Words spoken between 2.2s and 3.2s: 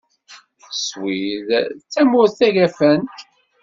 tagafant.